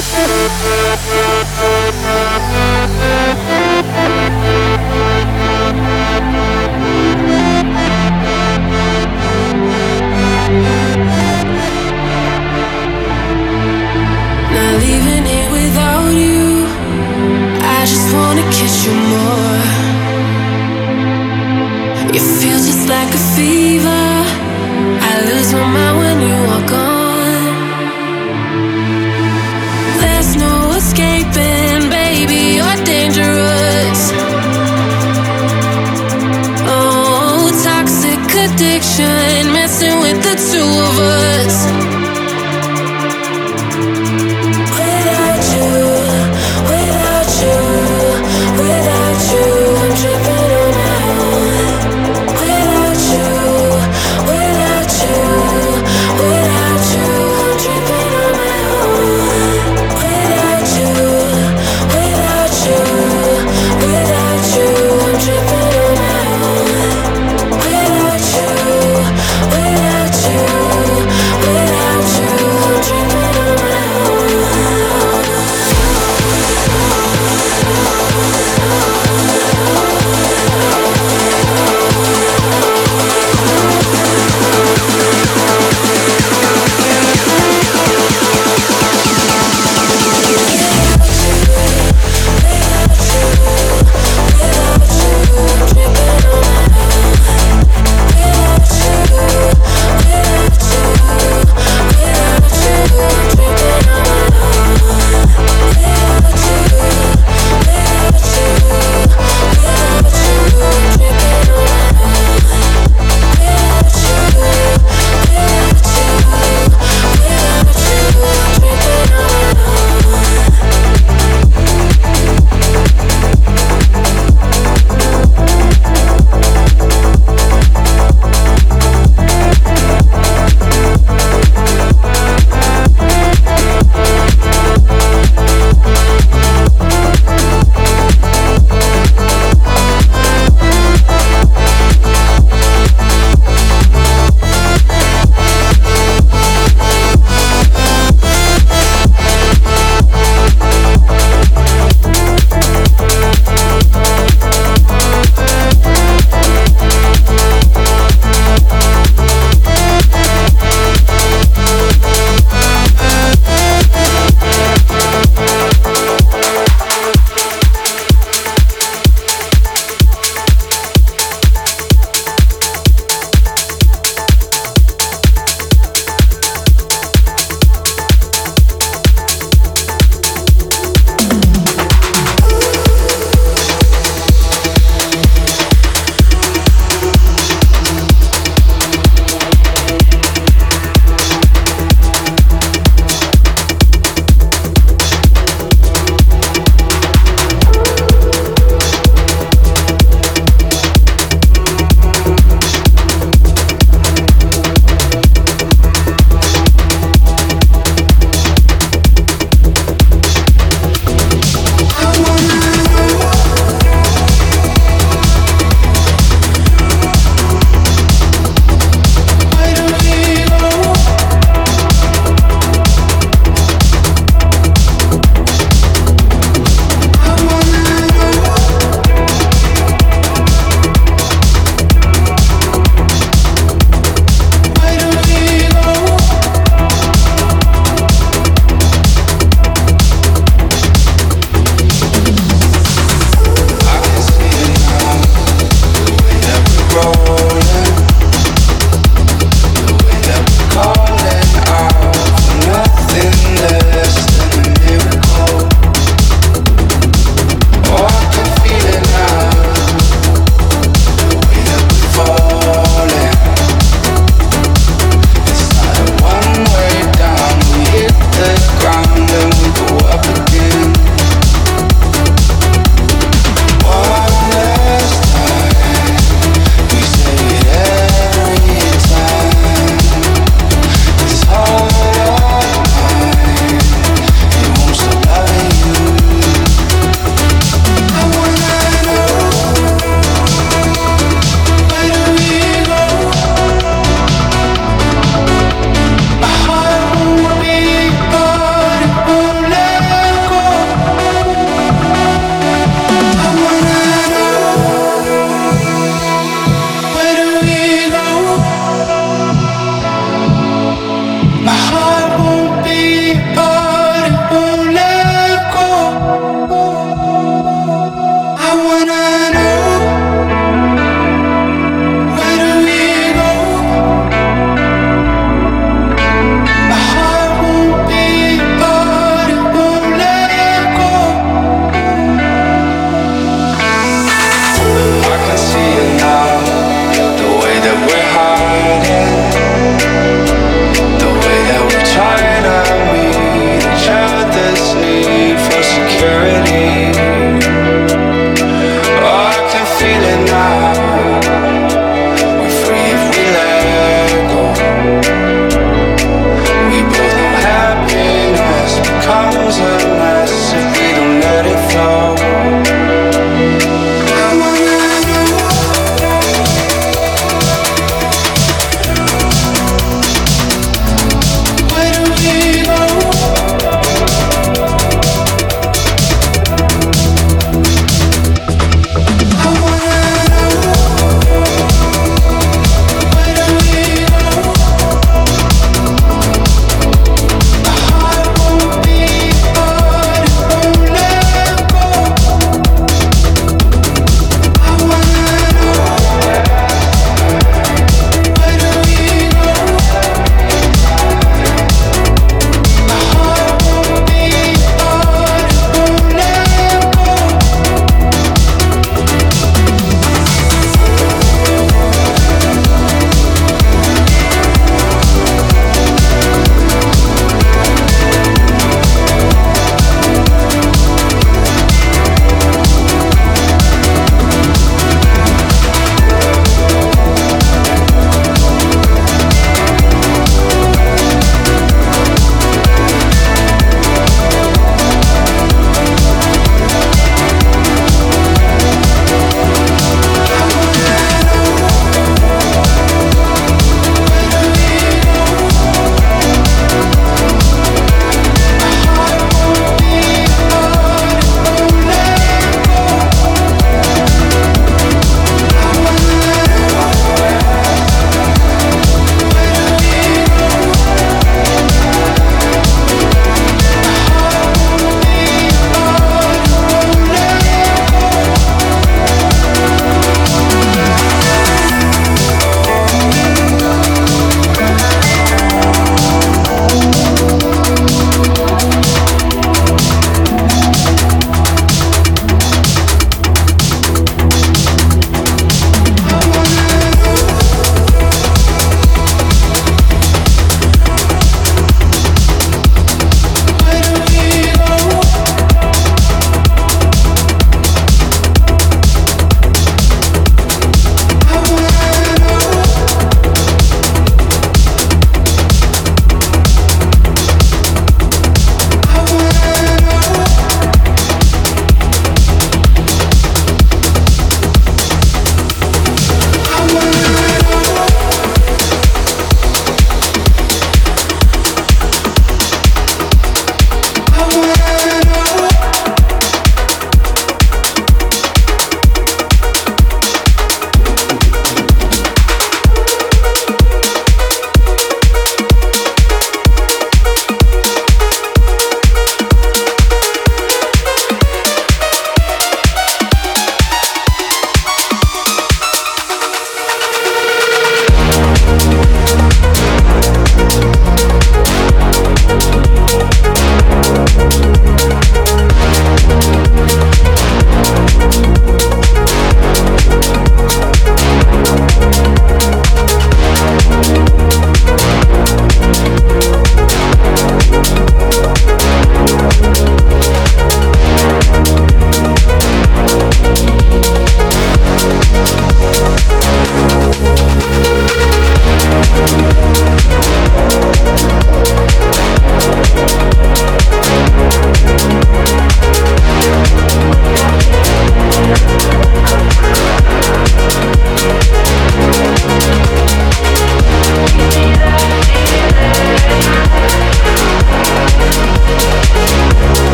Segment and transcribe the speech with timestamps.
[0.00, 0.89] Música